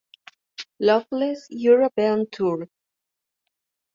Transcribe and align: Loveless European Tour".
Loveless 0.79 1.45
European 1.51 2.25
Tour". 2.31 2.67